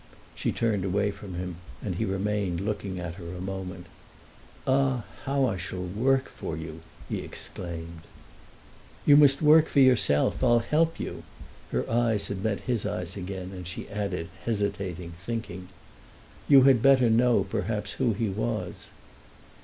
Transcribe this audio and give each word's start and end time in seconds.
She 0.33 0.51
turned 0.51 0.83
away 0.83 1.11
from 1.11 1.35
him, 1.35 1.57
and 1.79 1.93
he 1.97 2.05
remained 2.05 2.59
looking 2.59 2.99
at 2.99 3.13
her 3.21 3.35
a 3.35 3.39
moment. 3.39 3.85
"Ah, 4.65 5.03
how 5.25 5.45
I 5.45 5.57
shall 5.57 5.83
work 5.83 6.27
for 6.27 6.57
you!" 6.57 6.79
he 7.07 7.19
exclaimed. 7.19 8.01
"You 9.05 9.15
must 9.15 9.43
work 9.43 9.67
for 9.67 9.79
yourself; 9.79 10.43
I'll 10.43 10.57
help 10.57 10.99
you." 10.99 11.21
Her 11.71 11.87
eyes 11.87 12.29
had 12.29 12.43
met 12.43 12.61
his 12.61 12.83
eyes 12.83 13.15
again, 13.15 13.51
and 13.53 13.67
she 13.67 13.87
added, 13.89 14.29
hesitating, 14.43 15.11
thinking: 15.23 15.67
"You 16.47 16.63
had 16.63 16.81
better 16.81 17.07
know, 17.07 17.43
perhaps, 17.43 17.91
who 17.93 18.13
he 18.13 18.27
was." 18.27 18.87